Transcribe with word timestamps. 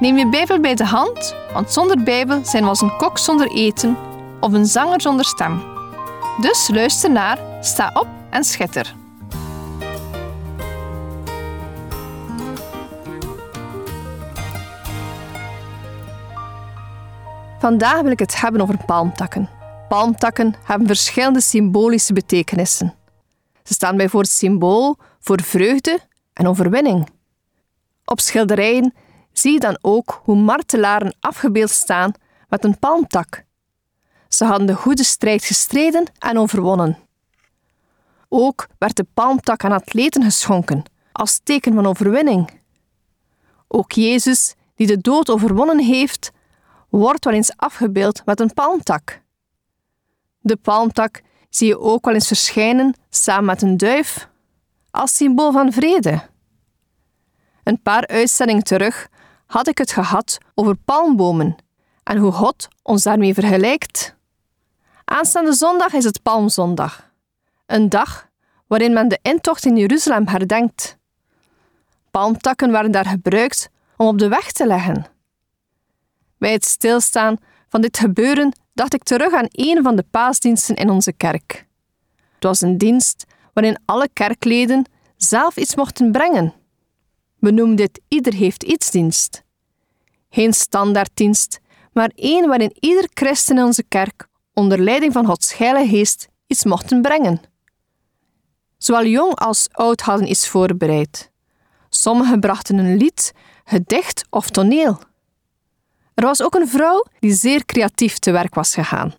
Neem 0.00 0.16
je 0.16 0.28
Bijbel 0.28 0.60
bij 0.60 0.74
de 0.74 0.84
hand, 0.84 1.34
want 1.52 1.72
zonder 1.72 2.02
Bijbel 2.02 2.44
zijn 2.44 2.62
we 2.62 2.68
als 2.68 2.80
een 2.80 2.96
kok 2.96 3.18
zonder 3.18 3.50
eten 3.50 3.96
of 4.40 4.52
een 4.52 4.66
zanger 4.66 5.00
zonder 5.00 5.24
stem. 5.24 5.62
Dus 6.40 6.68
luister 6.72 7.10
naar, 7.10 7.38
sta 7.60 7.90
op 7.94 8.08
en 8.30 8.44
schitter. 8.44 8.94
Vandaag 17.58 18.00
wil 18.00 18.10
ik 18.10 18.18
het 18.18 18.40
hebben 18.40 18.60
over 18.60 18.84
palmtakken. 18.86 19.48
Palmtakken 19.88 20.54
hebben 20.64 20.86
verschillende 20.86 21.40
symbolische 21.40 22.12
betekenissen. 22.12 22.94
Ze 23.62 23.72
staan 23.72 23.96
bijvoorbeeld 23.96 24.32
symbool 24.32 24.96
voor 25.20 25.42
vreugde 25.42 25.98
en 26.32 26.46
overwinning. 26.46 27.08
Op 28.04 28.20
schilderijen 28.20 28.94
zie 29.38 29.52
je 29.52 29.60
dan 29.60 29.78
ook 29.80 30.20
hoe 30.22 30.36
martelaren 30.36 31.16
afgebeeld 31.20 31.70
staan 31.70 32.12
met 32.48 32.64
een 32.64 32.78
palmtak. 32.78 33.44
Ze 34.28 34.44
hadden 34.44 34.66
de 34.66 34.74
goede 34.74 35.04
strijd 35.04 35.44
gestreden 35.44 36.04
en 36.18 36.38
overwonnen. 36.38 36.98
Ook 38.28 38.66
werd 38.78 38.96
de 38.96 39.06
palmtak 39.14 39.64
aan 39.64 39.72
atleten 39.72 40.22
geschonken, 40.22 40.82
als 41.12 41.40
teken 41.44 41.74
van 41.74 41.86
overwinning. 41.86 42.60
Ook 43.68 43.92
Jezus, 43.92 44.54
die 44.74 44.86
de 44.86 44.98
dood 44.98 45.30
overwonnen 45.30 45.78
heeft, 45.78 46.30
wordt 46.88 47.24
wel 47.24 47.34
eens 47.34 47.56
afgebeeld 47.56 48.24
met 48.24 48.40
een 48.40 48.54
palmtak. 48.54 49.20
De 50.40 50.56
palmtak 50.56 51.22
zie 51.50 51.66
je 51.66 51.78
ook 51.78 52.04
wel 52.04 52.14
eens 52.14 52.26
verschijnen 52.26 52.94
samen 53.10 53.44
met 53.44 53.62
een 53.62 53.76
duif, 53.76 54.28
als 54.90 55.14
symbool 55.14 55.52
van 55.52 55.72
vrede. 55.72 56.22
Een 57.62 57.82
paar 57.82 58.06
uitzendingen 58.06 58.64
terug 58.64 59.08
had 59.46 59.68
ik 59.68 59.78
het 59.78 59.92
gehad 59.92 60.38
over 60.54 60.76
palmbomen 60.76 61.56
en 62.02 62.16
hoe 62.16 62.32
God 62.32 62.68
ons 62.82 63.02
daarmee 63.02 63.34
vergelijkt. 63.34 64.14
Aanstaande 65.04 65.52
zondag 65.52 65.92
is 65.92 66.04
het 66.04 66.22
Palmzondag, 66.22 67.10
een 67.66 67.88
dag 67.88 68.28
waarin 68.66 68.92
men 68.92 69.08
de 69.08 69.18
intocht 69.22 69.64
in 69.64 69.76
Jeruzalem 69.76 70.26
herdenkt. 70.26 70.98
Palmtakken 72.10 72.70
waren 72.70 72.90
daar 72.90 73.06
gebruikt 73.06 73.70
om 73.96 74.06
op 74.06 74.18
de 74.18 74.28
weg 74.28 74.52
te 74.52 74.66
leggen. 74.66 75.06
Bij 76.38 76.52
het 76.52 76.64
stilstaan 76.64 77.36
van 77.68 77.80
dit 77.80 77.98
gebeuren 77.98 78.52
dacht 78.72 78.94
ik 78.94 79.02
terug 79.02 79.32
aan 79.32 79.46
een 79.50 79.82
van 79.82 79.96
de 79.96 80.04
paasdiensten 80.10 80.74
in 80.74 80.90
onze 80.90 81.12
kerk. 81.12 81.66
Het 82.34 82.44
was 82.44 82.60
een 82.60 82.78
dienst 82.78 83.24
waarin 83.52 83.78
alle 83.84 84.08
kerkleden 84.12 84.84
zelf 85.16 85.56
iets 85.56 85.76
mochten 85.76 86.12
brengen. 86.12 86.54
We 87.44 87.50
noemden 87.50 87.76
dit 87.76 88.00
Ieder 88.08 88.34
heeft 88.34 88.62
iets 88.62 88.90
dienst. 88.90 89.42
Geen 90.30 90.52
standaarddienst, 90.52 91.60
maar 91.92 92.10
één 92.14 92.48
waarin 92.48 92.76
ieder 92.80 93.08
christen 93.14 93.56
in 93.58 93.64
onze 93.64 93.82
kerk 93.82 94.28
onder 94.54 94.78
leiding 94.78 95.12
van 95.12 95.26
Gods 95.26 95.56
Heilige 95.56 95.88
Geest 95.88 96.28
iets 96.46 96.64
mochten 96.64 97.02
brengen. 97.02 97.40
Zowel 98.78 99.06
jong 99.06 99.34
als 99.34 99.68
oud 99.70 100.00
hadden 100.00 100.30
iets 100.30 100.48
voorbereid. 100.48 101.30
Sommigen 101.88 102.40
brachten 102.40 102.78
een 102.78 102.96
lied, 102.96 103.32
gedicht 103.64 104.24
of 104.30 104.50
toneel. 104.50 105.00
Er 106.14 106.24
was 106.24 106.42
ook 106.42 106.54
een 106.54 106.68
vrouw 106.68 107.04
die 107.18 107.34
zeer 107.34 107.64
creatief 107.64 108.18
te 108.18 108.30
werk 108.30 108.54
was 108.54 108.74
gegaan. 108.74 109.14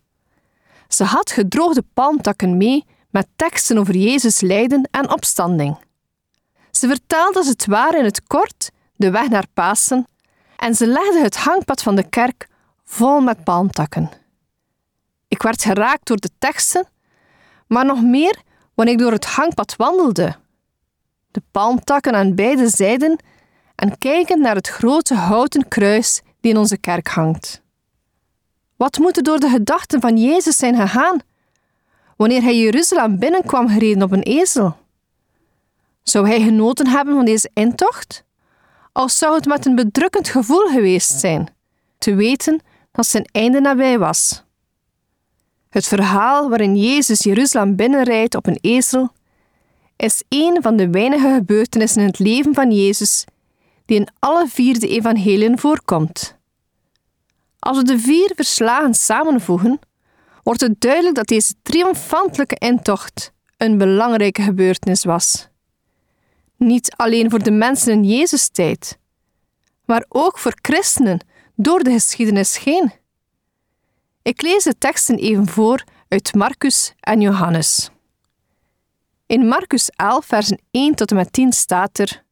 Ze 0.87 1.03
had 1.03 1.31
gedroogde 1.31 1.83
palmtakken 1.93 2.57
mee 2.57 2.85
met 3.09 3.27
teksten 3.35 3.77
over 3.77 3.95
Jezus 3.95 4.41
lijden 4.41 4.87
en 4.91 5.11
opstanding. 5.11 5.77
Ze 6.77 6.87
vertaalde 6.87 7.37
als 7.37 7.47
het 7.47 7.65
ware 7.65 7.97
in 7.97 8.03
het 8.03 8.23
kort 8.27 8.71
de 8.95 9.11
weg 9.11 9.29
naar 9.29 9.45
Pasen 9.53 10.07
en 10.57 10.75
ze 10.75 10.87
legde 10.87 11.19
het 11.21 11.37
hangpad 11.37 11.81
van 11.81 11.95
de 11.95 12.09
kerk 12.09 12.47
vol 12.83 13.21
met 13.21 13.43
palmtakken. 13.43 14.11
Ik 15.27 15.41
werd 15.41 15.61
geraakt 15.61 16.07
door 16.07 16.17
de 16.17 16.29
teksten, 16.39 16.87
maar 17.67 17.85
nog 17.85 18.01
meer 18.01 18.41
wanneer 18.73 18.93
ik 18.93 18.99
door 18.99 19.11
het 19.11 19.25
hangpad 19.25 19.75
wandelde. 19.75 20.35
De 21.31 21.41
palmtakken 21.51 22.15
aan 22.15 22.35
beide 22.35 22.69
zijden 22.69 23.19
en 23.75 23.97
kijkend 23.97 24.41
naar 24.41 24.55
het 24.55 24.67
grote 24.67 25.13
houten 25.13 25.67
kruis 25.67 26.21
die 26.41 26.51
in 26.51 26.57
onze 26.57 26.77
kerk 26.77 27.07
hangt. 27.07 27.61
Wat 28.75 28.97
moet 28.97 29.17
er 29.17 29.23
door 29.23 29.39
de 29.39 29.49
gedachten 29.49 30.01
van 30.01 30.17
Jezus 30.17 30.57
zijn 30.57 30.75
gegaan 30.75 31.19
wanneer 32.17 32.41
hij 32.41 32.57
Jeruzalem 32.57 33.19
binnenkwam 33.19 33.67
gereden 33.67 34.03
op 34.03 34.11
een 34.11 34.23
ezel? 34.23 34.83
Zou 36.05 36.27
hij 36.27 36.41
genoten 36.41 36.87
hebben 36.87 37.15
van 37.15 37.25
deze 37.25 37.49
intocht? 37.53 38.23
Of 38.93 39.11
zou 39.11 39.35
het 39.35 39.45
met 39.45 39.65
een 39.65 39.75
bedrukkend 39.75 40.27
gevoel 40.27 40.67
geweest 40.67 41.19
zijn, 41.19 41.47
te 41.97 42.15
weten 42.15 42.61
dat 42.91 43.07
zijn 43.07 43.25
einde 43.31 43.59
nabij 43.59 43.99
was? 43.99 44.43
Het 45.69 45.87
verhaal 45.87 46.49
waarin 46.49 46.75
Jezus 46.75 47.23
Jeruzalem 47.23 47.75
binnenrijdt 47.75 48.35
op 48.35 48.47
een 48.47 48.57
ezel 48.61 49.09
is 49.95 50.23
een 50.29 50.57
van 50.61 50.75
de 50.75 50.89
weinige 50.89 51.33
gebeurtenissen 51.33 52.01
in 52.01 52.07
het 52.07 52.19
leven 52.19 52.53
van 52.53 52.71
Jezus 52.71 53.25
die 53.85 53.97
in 53.97 54.07
alle 54.19 54.47
vier 54.47 54.79
de 54.79 54.87
evangeliën 54.87 55.59
voorkomt. 55.59 56.37
Als 57.59 57.77
we 57.77 57.83
de 57.83 57.99
vier 57.99 58.31
verslagen 58.35 58.93
samenvoegen, 58.93 59.79
wordt 60.43 60.61
het 60.61 60.81
duidelijk 60.81 61.15
dat 61.15 61.27
deze 61.27 61.53
triomfantelijke 61.61 62.55
intocht 62.55 63.31
een 63.57 63.77
belangrijke 63.77 64.41
gebeurtenis 64.41 65.03
was. 65.03 65.47
Niet 66.57 66.93
alleen 66.95 67.29
voor 67.29 67.43
de 67.43 67.51
mensen 67.51 67.93
in 67.93 68.03
Jezus' 68.03 68.49
tijd, 68.49 68.97
maar 69.85 70.05
ook 70.07 70.37
voor 70.37 70.57
christenen 70.61 71.25
door 71.55 71.83
de 71.83 71.91
geschiedenis 71.91 72.57
heen. 72.57 72.91
Ik 74.21 74.41
lees 74.41 74.63
de 74.63 74.77
teksten 74.77 75.17
even 75.17 75.47
voor 75.47 75.83
uit 76.07 76.33
Marcus 76.33 76.93
en 76.99 77.21
Johannes. 77.21 77.89
In 79.25 79.47
Marcus 79.47 79.89
11, 79.89 80.25
versen 80.25 80.61
1 80.71 80.95
tot 80.95 81.09
en 81.09 81.15
met 81.15 81.33
10 81.33 81.53
staat 81.53 81.97
er: 81.97 82.23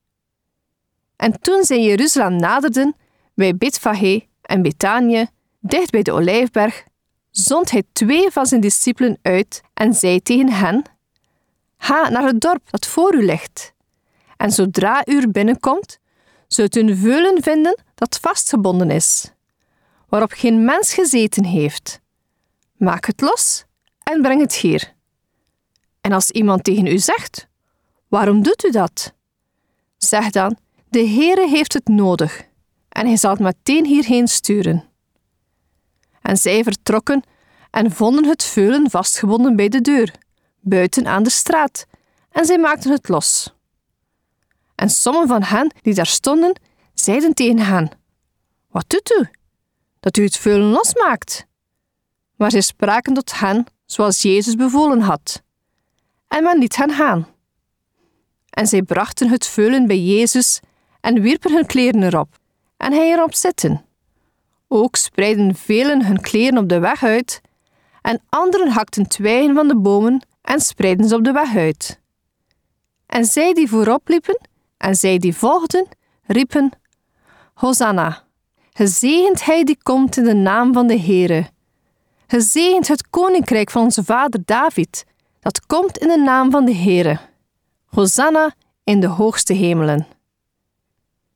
En 1.16 1.42
toen 1.42 1.64
zij 1.64 1.84
Jeruzalem 1.84 2.36
naderden, 2.36 2.96
bij 3.36 3.56
Betfage 3.56 4.28
en 4.42 4.62
Betanië, 4.62 5.28
dicht 5.60 5.92
bij 5.92 6.02
de 6.02 6.12
Olijfberg, 6.12 6.84
zond 7.32 7.72
hij 7.72 7.84
twee 7.94 8.32
van 8.32 8.46
zijn 8.46 8.62
discipelen 8.62 9.18
uit 9.22 9.62
en 9.74 9.94
zei 9.94 10.22
tegen 10.22 10.52
hen: 10.52 10.84
Ga 11.78 12.10
naar 12.10 12.26
het 12.26 12.42
dorp 12.42 12.72
dat 12.72 12.88
voor 12.88 13.16
u 13.16 13.26
ligt 13.26 13.73
en 14.44 14.52
zodra 14.52 15.02
u 15.06 15.18
er 15.18 15.32
binnenkomt, 15.32 16.00
zult 16.48 16.76
u 16.76 16.80
een 16.80 16.98
veulen 16.98 17.44
vinden 17.44 17.84
dat 17.96 18.20
vastgebonden 18.22 18.90
is, 18.90 19.32
waarop 20.10 20.32
geen 20.32 20.66
mens 20.66 20.94
gezeten 20.94 21.46
heeft. 21.46 22.00
Maak 22.78 23.06
het 23.06 23.22
los 23.22 23.64
en 24.04 24.22
breng 24.22 24.42
het 24.42 24.54
hier. 24.54 24.94
En 26.02 26.12
als 26.12 26.30
iemand 26.30 26.64
tegen 26.64 26.86
u 26.86 26.98
zegt: 26.98 27.48
Waarom 28.08 28.44
doet 28.44 28.66
u 28.66 28.72
dat? 28.72 29.14
Zeg 29.98 30.30
dan: 30.30 30.58
De 30.90 31.08
Heere 31.08 31.48
heeft 31.48 31.74
het 31.74 31.88
nodig 31.88 32.48
en 32.90 33.06
hij 33.06 33.18
zal 33.18 33.32
het 33.32 33.40
meteen 33.40 33.86
hierheen 33.86 34.28
sturen. 34.28 34.84
En 36.22 36.38
zij 36.38 36.64
vertrokken 36.64 37.24
en 37.72 37.92
vonden 37.92 38.26
het 38.26 38.44
veulen 38.44 38.90
vastgebonden 38.90 39.56
bij 39.56 39.70
de 39.70 39.82
deur, 39.82 40.14
buiten 40.60 41.08
aan 41.08 41.24
de 41.24 41.30
straat, 41.30 41.86
en 42.32 42.46
zij 42.46 42.58
maakten 42.58 42.92
het 42.92 43.08
los. 43.08 43.54
En 44.84 44.90
sommigen 44.90 45.28
van 45.28 45.44
hen 45.44 45.74
die 45.82 45.94
daar 45.94 46.06
stonden, 46.06 46.60
zeiden 46.94 47.34
tegen 47.34 47.60
hen: 47.60 47.92
Wat 48.68 48.86
doet 48.88 49.12
u? 49.20 49.30
Dat 50.00 50.18
u 50.18 50.24
het 50.24 50.38
veulen 50.38 50.70
losmaakt. 50.70 51.46
Maar 52.36 52.52
zij 52.52 52.62
spraken 52.62 53.14
tot 53.14 53.40
hen 53.40 53.66
zoals 53.86 54.22
Jezus 54.22 54.56
bevolen 54.56 55.02
had. 55.02 55.44
En 56.28 56.44
men 56.44 56.58
liet 56.60 56.76
hen 56.76 56.92
gaan. 56.94 57.28
En 58.50 58.68
zij 58.68 58.82
brachten 58.82 59.30
het 59.30 59.48
veulen 59.48 59.88
bij 59.88 60.00
Jezus 60.00 60.60
en 61.02 61.22
wierpen 61.22 61.54
hun 61.54 61.66
kleren 61.66 62.04
erop, 62.04 62.38
en 62.78 62.92
hij 62.94 63.12
erop 63.12 63.34
zitten. 63.34 63.86
Ook 64.68 64.96
spreidden 64.96 65.56
velen 65.56 66.06
hun 66.06 66.22
kleren 66.22 66.58
op 66.58 66.70
de 66.70 66.80
weg 66.80 67.04
uit, 67.04 67.42
en 68.02 68.22
anderen 68.30 68.70
hakten 68.70 69.08
twijgen 69.08 69.56
van 69.56 69.68
de 69.68 69.78
bomen 69.78 70.26
en 70.42 70.60
spreidden 70.60 71.08
ze 71.08 71.16
op 71.16 71.24
de 71.24 71.32
weg 71.32 71.56
uit. 71.56 72.00
En 73.06 73.26
zij 73.26 73.54
die 73.54 73.68
voorop 73.68 74.08
liepen, 74.08 74.52
en 74.84 74.96
zij 74.96 75.18
die 75.18 75.36
volgden, 75.36 75.88
riepen: 76.24 76.72
Hosanna, 77.54 78.24
gezegend 78.74 79.46
hij 79.46 79.64
die 79.64 79.78
komt 79.84 80.18
in 80.18 80.24
de 80.24 80.34
naam 80.34 80.74
van 80.74 80.88
de 80.88 81.00
Heere. 81.00 81.50
Gezegend 82.28 82.88
het 82.88 83.10
koninkrijk 83.10 83.72
van 83.72 83.84
onze 83.84 84.04
vader 84.04 84.42
David, 84.46 85.06
dat 85.40 85.66
komt 85.66 85.98
in 85.98 86.08
de 86.08 86.18
naam 86.18 86.52
van 86.52 86.66
de 86.66 86.76
Heere. 86.76 87.20
Hosanna 87.86 88.54
in 88.84 89.00
de 89.00 89.08
hoogste 89.08 89.54
hemelen. 89.54 90.08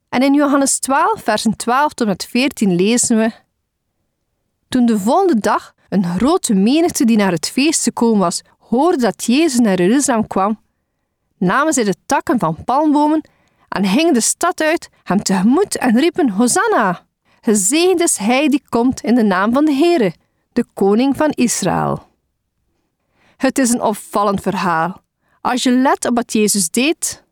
En 0.10 0.22
in 0.22 0.34
Johannes 0.34 0.80
12, 0.80 1.24
versen 1.24 1.56
12 1.56 1.94
tot 1.94 2.08
met 2.08 2.26
14 2.26 2.76
lezen 2.76 3.18
we: 3.18 3.32
Toen 4.70 4.86
de 4.86 5.00
volgende 5.00 5.40
dag 5.40 5.74
een 5.90 6.06
grote 6.06 6.54
menigte 6.54 7.06
die 7.06 7.18
naar 7.18 7.32
het 7.32 7.50
feest 7.50 7.84
gekomen 7.84 8.20
was, 8.20 8.42
hoorde 8.58 8.98
dat 8.98 9.24
Jezus 9.24 9.60
naar 9.60 9.82
Jeruzalem 9.82 10.28
kwam, 10.28 10.60
namen 11.38 11.74
zij 11.74 11.84
de 11.84 11.96
takken 12.06 12.40
van 12.40 12.64
palmbomen 12.64 13.22
en 13.70 13.86
gingen 13.86 14.14
de 14.14 14.22
stad 14.22 14.62
uit 14.62 14.90
hem 15.04 15.24
tegemoet 15.24 15.78
en 15.78 16.00
riepen 16.00 16.30
Hosanna! 16.30 17.06
Gezegend 17.42 18.00
is 18.00 18.18
hij 18.18 18.48
die 18.48 18.64
komt 18.70 19.02
in 19.02 19.16
de 19.16 19.24
naam 19.24 19.54
van 19.54 19.66
de 19.66 19.74
Heere, 19.74 20.14
de 20.54 20.66
koning 20.74 21.18
van 21.18 21.30
Israël. 21.30 22.08
Het 23.38 23.58
is 23.58 23.70
een 23.70 23.82
opvallend 23.82 24.42
verhaal. 24.42 25.02
Als 25.42 25.64
je 25.64 25.72
let 25.72 26.06
op 26.06 26.16
wat 26.16 26.34
Jezus 26.34 26.70
deed. 26.70 27.24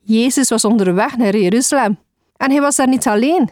Jezus 0.00 0.48
was 0.48 0.64
onderweg 0.64 1.16
naar 1.16 1.36
Jeruzalem 1.36 1.98
en 2.36 2.50
hij 2.50 2.60
was 2.60 2.76
daar 2.76 2.88
niet 2.88 3.06
alleen. 3.06 3.50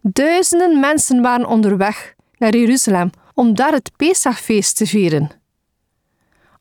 Duizenden 0.00 0.80
mensen 0.80 1.22
waren 1.22 1.46
onderweg 1.46 2.14
naar 2.38 2.56
Jeruzalem 2.56 3.10
om 3.34 3.54
daar 3.54 3.72
het 3.72 3.90
Pesachfeest 3.96 4.76
te 4.76 4.86
vieren. 4.86 5.30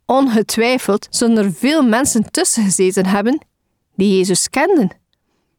Ongetwijfeld 0.06 1.08
zullen 1.10 1.38
er 1.38 1.54
veel 1.54 1.84
mensen 1.84 2.32
tussen 2.32 2.64
gezeten 2.64 3.06
hebben 3.06 3.40
die 3.98 4.18
Jezus 4.18 4.50
kenden 4.50 4.90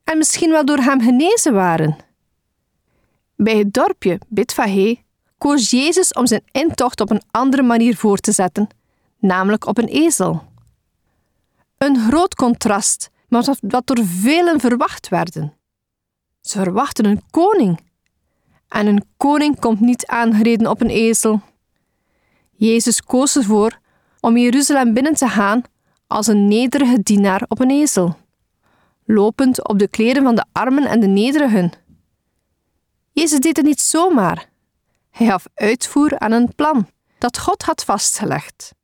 en 0.05 0.19
misschien 0.19 0.50
wel 0.50 0.64
door 0.64 0.79
hem 0.79 1.00
genezen 1.00 1.52
waren. 1.52 1.96
Bij 3.37 3.56
het 3.56 3.75
dorpje 3.75 4.20
Bitfahe 4.29 4.99
koos 5.38 5.70
Jezus 5.70 6.12
om 6.12 6.26
zijn 6.26 6.44
intocht 6.52 7.00
op 7.00 7.11
een 7.11 7.23
andere 7.31 7.62
manier 7.62 7.96
voor 7.96 8.19
te 8.19 8.32
zetten, 8.32 8.69
namelijk 9.19 9.67
op 9.67 9.79
een 9.79 9.88
ezel. 9.88 10.43
Een 11.79 11.99
groot 11.99 12.35
contrast 12.35 13.11
met 13.29 13.58
wat 13.61 13.87
door 13.87 14.05
velen 14.05 14.61
verwacht 14.61 15.08
werden. 15.08 15.55
Ze 16.41 16.58
verwachten 16.58 17.05
een 17.05 17.23
koning. 17.31 17.81
En 18.69 18.87
een 18.87 19.05
koning 19.17 19.61
komt 19.61 19.81
niet 19.81 20.06
aangereden 20.06 20.67
op 20.67 20.81
een 20.81 20.91
ezel. 20.91 21.41
Jezus 22.50 23.02
koos 23.02 23.37
ervoor 23.37 23.79
om 24.20 24.37
Jeruzalem 24.37 24.94
binnen 24.94 25.14
te 25.14 25.29
gaan 25.29 25.62
als 26.06 26.26
een 26.26 26.49
nederige 26.49 27.02
dienaar 27.02 27.43
op 27.49 27.61
een 27.61 27.70
ezel, 27.70 28.17
lopend 29.08 29.69
op 29.69 29.78
de 29.78 29.88
kleren 29.88 30.22
van 30.22 30.34
de 30.34 30.44
armen 30.52 30.87
en 30.87 31.00
de 31.00 31.06
nederigen. 31.06 31.72
Jezus 33.12 33.38
deed 33.38 33.56
het 33.56 33.66
niet 33.66 33.81
zomaar. 33.81 34.49
Hij 35.10 35.26
gaf 35.26 35.46
uitvoer 35.55 36.19
aan 36.19 36.32
een 36.32 36.55
plan 36.55 36.88
dat 37.19 37.38
God 37.38 37.62
had 37.62 37.84
vastgelegd. 37.84 38.75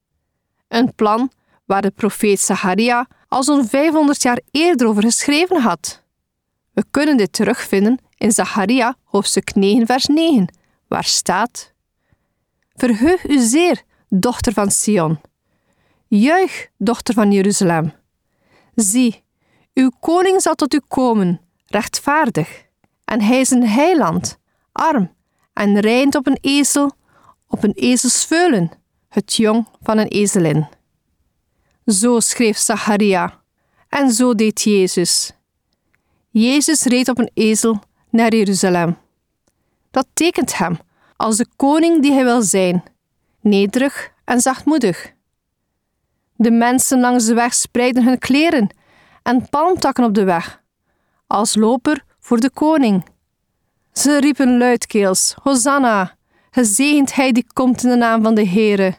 Een 0.69 0.95
plan 0.95 1.31
waar 1.65 1.83
de 1.83 1.91
profeet 1.91 2.41
Zacharia 2.41 3.07
al 3.29 3.43
zo'n 3.43 3.67
500 3.67 4.23
jaar 4.23 4.41
eerder 4.51 4.87
over 4.87 5.03
geschreven 5.03 5.61
had. 5.61 6.03
We 6.73 6.85
kunnen 6.91 7.17
dit 7.17 7.33
terugvinden 7.33 7.99
in 8.17 8.33
Zacharia 8.33 8.97
hoofdstuk 9.05 9.55
9 9.55 9.87
vers 9.87 10.07
9, 10.07 10.55
waar 10.89 11.05
staat 11.05 11.73
Verheug 12.75 13.29
u 13.29 13.39
zeer, 13.39 13.83
dochter 14.09 14.53
van 14.53 14.71
Sion. 14.71 15.21
Juich, 16.09 16.69
dochter 16.79 17.15
van 17.15 17.33
Jeruzalem. 17.33 17.93
Zie, 18.75 19.24
uw 19.75 19.91
koning 20.01 20.43
zal 20.43 20.55
tot 20.55 20.75
u 20.75 20.81
komen, 20.89 21.41
rechtvaardig, 21.67 22.65
en 23.05 23.21
hij 23.21 23.41
is 23.41 23.51
een 23.51 23.69
heiland, 23.69 24.39
arm 24.73 25.13
en 25.53 25.81
rijdt 25.81 26.15
op 26.15 26.27
een 26.27 26.39
ezel, 26.41 26.93
op 27.49 27.63
een 27.63 27.73
ezelsveulen, 27.73 28.71
het 29.09 29.35
jong 29.35 29.67
van 29.83 29.99
een 29.99 30.09
ezelin. 30.09 30.67
Zo 31.87 32.21
schreef 32.21 32.59
Zacharia, 32.59 33.41
en 33.89 34.11
zo 34.11 34.35
deed 34.35 34.63
Jezus. 34.63 35.33
Jezus 36.31 36.83
reed 36.83 37.09
op 37.09 37.19
een 37.19 37.31
ezel 37.35 37.81
naar 38.11 38.35
Jeruzalem. 38.35 38.97
Dat 39.91 40.07
tekent 40.13 40.59
hem 40.59 40.79
als 41.17 41.37
de 41.37 41.47
koning 41.57 42.03
die 42.03 42.13
hij 42.13 42.25
wil 42.25 42.43
zijn, 42.43 42.83
nederig 43.41 44.13
en 44.25 44.41
zachtmoedig. 44.41 45.13
De 46.37 46.51
mensen 46.51 47.01
langs 47.01 47.27
de 47.27 47.35
weg 47.35 47.55
spreiden 47.55 48.05
hun 48.05 48.19
kleren 48.19 48.69
en 49.25 49.49
palmtakken 49.49 50.05
op 50.05 50.15
de 50.15 50.25
weg, 50.25 50.63
als 51.27 51.55
loper 51.55 52.05
voor 52.21 52.41
de 52.41 52.51
koning. 52.51 53.05
Ze 53.93 54.21
riepen 54.21 54.59
luidkeels: 54.59 55.35
Hosanna! 55.43 56.17
Gezegend 56.51 57.15
hij 57.15 57.33
die 57.33 57.47
komt 57.53 57.83
in 57.83 57.89
de 57.91 57.97
naam 57.97 58.23
van 58.23 58.35
de 58.35 58.49
Heere. 58.49 58.95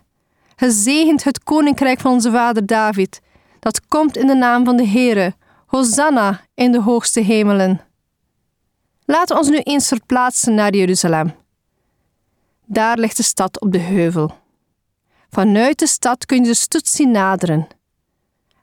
Gezegend 0.56 1.24
het 1.24 1.44
koninkrijk 1.44 2.00
van 2.00 2.12
onze 2.12 2.31
vader 2.31 2.66
David, 2.66 3.22
dat 3.60 3.88
komt 3.88 4.18
in 4.18 4.27
de 4.27 4.36
naam 4.36 4.66
van 4.66 4.77
de 4.77 4.88
Heere. 4.88 5.33
Hosanna 5.66 6.42
in 6.54 6.72
de 6.72 6.81
hoogste 6.81 7.19
hemelen. 7.19 7.81
Laten 9.06 9.36
we 9.36 9.42
ons 9.42 9.50
nu 9.50 9.57
eens 9.57 9.88
verplaatsen 9.88 10.56
naar 10.56 10.75
Jeruzalem. 10.75 11.33
Daar 12.66 12.98
ligt 12.98 13.18
de 13.18 13.24
stad 13.24 13.62
op 13.62 13.72
de 13.72 13.80
heuvel. 13.80 14.38
Vanuit 15.30 15.80
de 15.80 15.88
stad 15.88 16.25
kun 16.25 16.38
je 16.38 16.44
de 16.44 16.54
stoet 16.54 16.88
zien 16.88 17.12
naderen. 17.12 17.68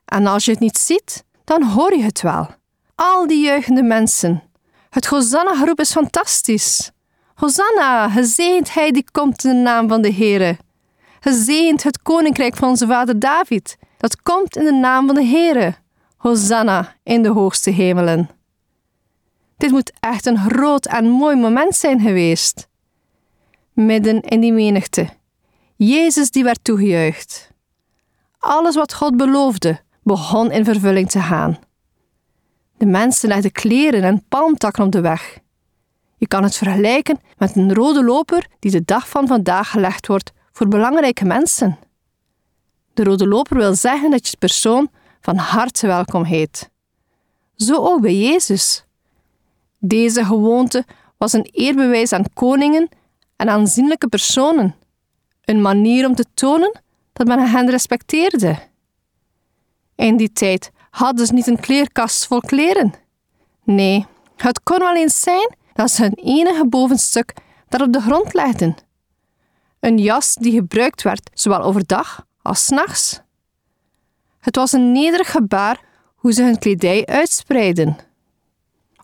En 0.05 0.27
als 0.27 0.45
je 0.45 0.51
het 0.51 0.59
niet 0.59 0.77
ziet, 0.77 1.23
dan 1.43 1.63
hoor 1.63 1.95
je 1.95 2.03
het 2.03 2.21
wel. 2.21 2.49
Al 2.95 3.27
die 3.27 3.45
jeugende 3.45 3.83
mensen. 3.83 4.43
Het 4.89 5.05
Hosanna-groep 5.05 5.79
is 5.79 5.91
fantastisch. 5.91 6.91
Hosanna, 7.35 8.09
gezegend 8.09 8.73
hij 8.73 8.91
die 8.91 9.05
komt 9.11 9.43
in 9.43 9.55
de 9.55 9.61
naam 9.61 9.87
van 9.87 10.01
de 10.01 10.13
Heere. 10.13 10.57
Gezegend 11.19 11.83
het 11.83 12.01
koninkrijk 12.01 12.55
van 12.55 12.69
onze 12.69 12.87
vader 12.87 13.19
David, 13.19 13.77
dat 13.97 14.21
komt 14.21 14.55
in 14.55 14.65
de 14.65 14.71
naam 14.71 15.05
van 15.05 15.15
de 15.15 15.25
Heere. 15.25 15.75
Hosanna 16.17 16.95
in 17.03 17.21
de 17.21 17.29
hoogste 17.29 17.69
hemelen. 17.69 18.29
Dit 19.57 19.71
moet 19.71 19.91
echt 19.99 20.25
een 20.25 20.37
groot 20.37 20.85
en 20.85 21.09
mooi 21.09 21.35
moment 21.35 21.75
zijn 21.75 21.99
geweest. 21.99 22.67
Midden 23.73 24.21
in 24.21 24.39
die 24.39 24.53
menigte 24.53 25.09
Jezus 25.75 26.31
die 26.31 26.43
werd 26.43 26.63
toegejuicht. 26.63 27.51
Alles 28.39 28.75
wat 28.75 28.93
God 28.93 29.17
beloofde 29.17 29.81
begon 30.03 30.51
in 30.51 30.65
vervulling 30.65 31.09
te 31.09 31.19
gaan. 31.19 31.59
De 32.77 32.85
mensen 32.85 33.27
legden 33.27 33.51
kleren 33.51 34.03
en 34.03 34.23
palmtakken 34.27 34.83
op 34.83 34.91
de 34.91 35.01
weg. 35.01 35.39
Je 36.17 36.27
kan 36.27 36.43
het 36.43 36.55
vergelijken 36.55 37.19
met 37.37 37.55
een 37.55 37.73
rode 37.73 38.03
loper 38.03 38.47
die 38.59 38.71
de 38.71 38.83
dag 38.85 39.09
van 39.09 39.27
vandaag 39.27 39.69
gelegd 39.69 40.07
wordt 40.07 40.31
voor 40.51 40.67
belangrijke 40.67 41.25
mensen. 41.25 41.77
De 42.93 43.03
rode 43.03 43.27
loper 43.27 43.57
wil 43.57 43.75
zeggen 43.75 44.11
dat 44.11 44.25
je 44.25 44.31
de 44.31 44.37
persoon 44.37 44.89
van 45.21 45.35
harte 45.35 45.87
welkom 45.87 46.23
heet. 46.23 46.69
Zo 47.55 47.75
ook 47.75 48.01
bij 48.01 48.15
Jezus. 48.15 48.85
Deze 49.79 50.25
gewoonte 50.25 50.85
was 51.17 51.33
een 51.33 51.49
eerbewijs 51.51 52.11
aan 52.11 52.33
koningen 52.33 52.89
en 53.35 53.49
aanzienlijke 53.49 54.07
personen 54.07 54.75
een 55.45 55.61
manier 55.61 56.07
om 56.07 56.15
te 56.15 56.25
tonen 56.33 56.81
dat 57.13 57.27
men 57.27 57.51
hen 57.51 57.69
respecteerde. 57.69 58.57
In 59.95 60.17
die 60.17 60.31
tijd 60.31 60.71
hadden 60.89 61.25
ze 61.25 61.33
niet 61.33 61.47
een 61.47 61.59
kleerkast 61.59 62.27
vol 62.27 62.39
kleren. 62.39 62.93
Nee, 63.63 64.05
het 64.35 64.63
kon 64.63 64.79
wel 64.79 64.95
eens 64.95 65.19
zijn 65.19 65.55
dat 65.73 65.91
ze 65.91 66.01
hun 66.01 66.13
enige 66.23 66.67
bovenstuk 66.67 67.33
daar 67.69 67.81
op 67.81 67.93
de 67.93 68.01
grond 68.01 68.33
legden. 68.33 68.75
Een 69.79 69.97
jas 69.97 70.35
die 70.35 70.51
gebruikt 70.51 71.01
werd 71.01 71.29
zowel 71.33 71.61
overdag 71.61 72.25
als 72.41 72.69
nachts. 72.69 73.21
Het 74.39 74.55
was 74.55 74.71
een 74.71 74.91
nederig 74.91 75.31
gebaar 75.31 75.81
hoe 76.15 76.33
ze 76.33 76.43
hun 76.43 76.59
kledij 76.59 77.05
uitspreiden. 77.05 77.97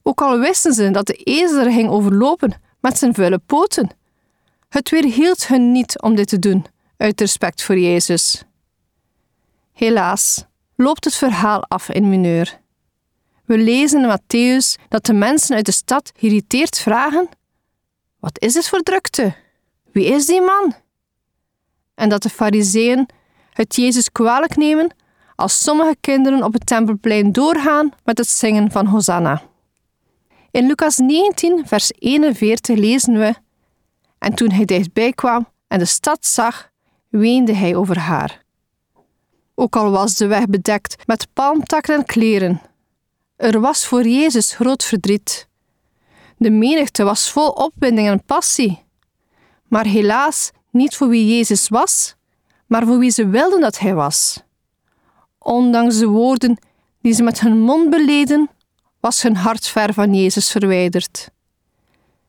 Ook 0.03 0.22
al 0.22 0.39
wisten 0.39 0.74
ze 0.74 0.91
dat 0.91 1.08
de 1.08 1.13
ezel 1.13 1.60
er 1.60 1.72
ging 1.72 1.89
overlopen 1.89 2.53
met 2.79 2.98
zijn 2.98 3.13
vuile 3.13 3.38
poten, 3.38 3.89
het 4.69 4.89
weerhield 4.89 5.48
hen 5.48 5.72
niet 5.72 6.01
om 6.01 6.15
dit 6.15 6.27
te 6.27 6.39
doen, 6.39 6.65
uit 6.98 7.19
respect 7.19 7.63
voor 7.63 7.77
Jezus. 7.77 8.43
Helaas 9.74 10.46
loopt 10.82 11.06
het 11.06 11.16
verhaal 11.16 11.64
af 11.64 11.90
in 11.90 12.10
mineur. 12.10 12.60
We 13.46 13.58
lezen 13.58 14.02
in 14.02 14.10
Matthäus 14.10 14.88
dat 14.90 15.06
de 15.06 15.14
mensen 15.14 15.56
uit 15.56 15.66
de 15.66 15.72
stad 15.72 16.12
geïrriteerd 16.18 16.80
vragen: 16.80 17.30
Wat 18.20 18.42
is 18.42 18.54
dit 18.54 18.68
voor 18.68 18.80
drukte? 18.80 19.36
Wie 19.92 20.06
is 20.06 20.26
die 20.26 20.42
man? 20.42 20.74
En 21.96 22.10
dat 22.10 22.24
de 22.24 22.30
Fariseeën 22.30 23.08
het 23.54 23.76
Jezus 23.76 24.12
kwalijk 24.12 24.56
nemen 24.56 24.96
als 25.36 25.64
sommige 25.64 25.96
kinderen 26.02 26.44
op 26.44 26.54
het 26.54 26.66
tempelplein 26.66 27.32
doorgaan 27.32 27.92
met 28.04 28.18
het 28.18 28.28
zingen 28.28 28.72
van 28.72 28.86
Hosanna. 28.86 29.42
In 30.52 30.68
Lucas 30.68 30.98
19, 30.98 31.68
vers 31.68 31.92
41 32.00 32.78
lezen 32.78 33.14
we 33.14 33.34
en 34.18 34.34
toen 34.34 34.52
hij 34.52 34.66
dichtbij 34.66 35.14
kwam 35.14 35.48
en 35.68 35.80
de 35.80 35.86
stad 35.86 36.26
zag, 36.26 36.70
weende 37.10 37.54
hij 37.54 37.76
over 37.76 37.98
haar. 37.98 38.48
Ook 39.60 39.75
al 39.75 39.92
was 39.92 40.16
de 40.16 40.28
weg 40.28 40.46
bedekt 40.46 40.96
met 41.06 41.28
palmtakken 41.34 41.96
en 41.96 42.06
kleren, 42.06 42.62
Er 43.36 43.60
was 43.60 43.86
voor 43.86 44.08
Jezus 44.08 44.54
groot 44.54 44.84
verdriet. 44.84 45.48
De 46.38 46.50
menigte 46.50 47.04
was 47.04 47.32
vol 47.32 47.50
opwinding 47.50 48.08
en 48.08 48.24
passie. 48.24 48.84
Maar 49.68 49.86
helaas 49.86 50.51
niet 50.72 50.96
voor 50.96 51.08
wie 51.08 51.36
Jezus 51.36 51.70
was, 51.70 52.16
maar 52.68 52.86
voor 52.86 52.98
wie 52.98 53.10
ze 53.10 53.28
wilden 53.28 53.62
dat 53.62 53.80
hij 53.80 53.94
was. 53.94 54.44
Ondanks 55.38 55.98
de 55.98 56.08
woorden 56.08 56.58
die 57.01 57.13
ze 57.13 57.24
met 57.24 57.39
hun 57.39 57.60
mond 57.60 57.89
beleden, 57.89 58.50
was 59.00 59.22
hun 59.22 59.36
hart 59.36 59.68
ver 59.68 59.94
van 59.94 60.13
Jezus 60.13 60.51
verwijderd. 60.51 61.30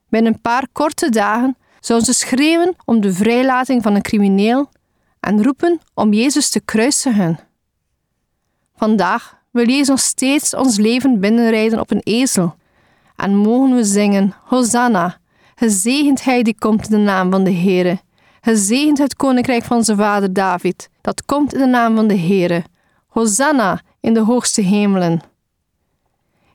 Binnen 0.08 0.32
een 0.32 0.40
paar 0.40 0.66
korte 0.72 1.08
dagen 1.08 1.56
zouden 1.80 2.14
ze 2.14 2.20
schreeuwen 2.20 2.74
om 2.84 3.00
de 3.00 3.12
vrijlating 3.12 3.82
van 3.82 3.94
een 3.94 4.02
crimineel 4.02 4.70
en 5.20 5.42
roepen 5.42 5.80
om 5.94 6.12
Jezus 6.12 6.48
te 6.48 6.60
kruisigen. 6.60 7.38
Vandaag 8.76 9.38
wil 9.50 9.68
Jezus 9.68 9.88
nog 9.88 10.00
steeds 10.00 10.54
ons 10.54 10.76
leven 10.76 11.20
binnenrijden 11.20 11.80
op 11.80 11.90
een 11.90 12.02
ezel 12.04 12.54
en 13.16 13.36
mogen 13.36 13.74
we 13.74 13.84
zingen: 13.84 14.34
Hosanna, 14.44 15.18
gezegend 15.54 16.24
hij 16.24 16.42
die 16.42 16.58
komt 16.58 16.84
in 16.84 16.90
de 16.90 17.04
naam 17.04 17.30
van 17.30 17.44
de 17.44 17.52
Heere. 17.52 18.00
Gezegend 18.40 18.98
het 18.98 19.16
koninkrijk 19.16 19.64
van 19.64 19.84
zijn 19.84 19.96
vader 19.96 20.32
David, 20.32 20.88
dat 21.00 21.24
komt 21.24 21.54
in 21.54 21.60
de 21.60 21.66
naam 21.66 21.94
van 21.94 22.08
de 22.08 22.18
Heere. 22.18 22.64
Hosanna 23.06 23.80
in 24.00 24.14
de 24.14 24.20
hoogste 24.20 24.60
hemelen. 24.60 25.20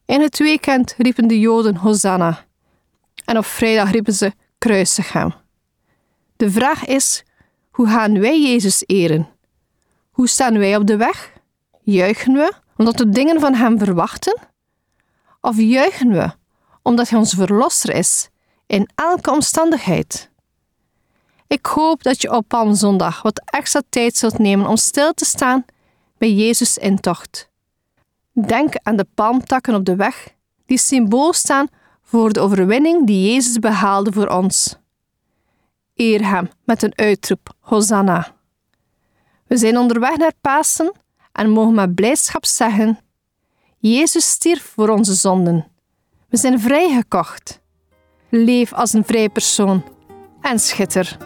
In 0.05 0.22
het 0.22 0.38
weekend 0.38 0.95
riepen 0.98 1.27
de 1.27 1.39
Joden 1.39 1.75
Hosanna. 1.75 2.45
En 3.25 3.38
op 3.38 3.45
vrijdag 3.45 3.91
riepen 3.91 4.13
ze 4.13 4.31
kruisig 4.57 5.12
hem. 5.12 5.34
De 6.36 6.51
vraag 6.51 6.86
is, 6.86 7.24
hoe 7.75 7.88
gaan 7.88 8.20
wij 8.20 8.41
Jezus 8.41 8.84
eren? 8.86 9.29
Hoe 10.12 10.27
staan 10.27 10.58
wij 10.58 10.75
op 10.75 10.88
de 10.88 10.98
weg? 10.98 11.34
Juichen 11.82 12.34
we 12.34 12.53
omdat 12.77 13.00
we 13.00 13.10
dingen 13.10 13.39
van 13.39 13.53
Hem 13.53 13.77
verwachten? 13.77 14.39
Of 15.41 15.58
juichen 15.58 16.12
we 16.12 16.32
omdat 16.82 17.10
Hij 17.10 17.20
onze 17.20 17.36
Verlosser 17.36 17.96
is 17.96 18.29
in 18.65 18.89
elke 18.96 19.32
omstandigheid? 19.32 20.29
Ik 21.48 21.65
hoop 21.65 22.03
dat 22.03 22.22
je 22.22 22.32
op 22.32 22.48
Palmzondag 22.48 23.22
wat 23.22 23.41
extra 23.46 23.82
tijd 23.89 24.17
zult 24.17 24.38
nemen 24.38 24.67
om 24.67 24.77
stil 24.77 25.13
te 25.13 25.25
staan 25.25 25.65
bij 26.17 26.32
Jezus' 26.32 26.77
intocht. 26.77 27.50
Denk 28.32 28.74
aan 28.84 28.96
de 28.96 29.08
palmtakken 29.15 29.75
op 29.75 29.86
de 29.86 29.96
weg, 29.96 30.34
die 30.65 30.77
symbool 30.77 31.34
staan 31.34 31.67
voor 32.03 32.34
de 32.34 32.39
overwinning 32.39 33.08
die 33.08 33.34
Jezus 33.34 33.60
behaalde 33.60 34.12
voor 34.12 34.27
ons. 34.27 34.84
Eer 35.96 36.28
Hem 36.28 36.50
met 36.64 36.84
een 36.84 36.94
uitroep, 36.96 37.54
Hosanna. 37.60 38.36
We 39.48 39.58
zijn 39.58 39.78
onderweg 39.78 40.18
naar 40.18 40.32
Pasen 40.42 40.94
en 41.32 41.50
mogen 41.50 41.74
met 41.74 41.96
blijdschap 41.96 42.46
zeggen: 42.46 43.00
Jezus 43.78 44.30
stierf 44.30 44.72
voor 44.75 44.90
onze 44.90 45.14
zonden. 45.14 45.68
We 46.30 46.38
zijn 46.38 46.60
vrijgekocht. 46.60 47.62
Leef 48.30 48.74
als 48.74 48.94
een 48.94 49.06
vrij 49.06 49.30
persoon 49.30 49.84
en 50.42 50.60
schitter. 50.60 51.18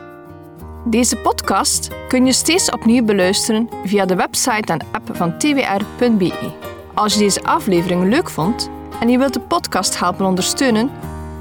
Deze 0.85 1.15
podcast 1.15 1.87
kun 2.07 2.25
je 2.25 2.33
steeds 2.33 2.71
opnieuw 2.71 3.03
beluisteren 3.03 3.69
via 3.83 4.05
de 4.05 4.15
website 4.15 4.73
en 4.73 4.81
app 4.91 5.15
van 5.15 5.37
twr.be. 5.37 6.51
Als 6.93 7.13
je 7.13 7.19
deze 7.19 7.43
aflevering 7.43 8.09
leuk 8.09 8.29
vond 8.29 8.69
en 8.99 9.09
je 9.09 9.17
wilt 9.17 9.33
de 9.33 9.41
podcast 9.41 9.99
helpen 9.99 10.25
ondersteunen, 10.25 10.91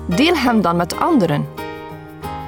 deel 0.06 0.34
hem 0.36 0.60
dan 0.60 0.76
met 0.76 0.96
anderen. 0.96 1.57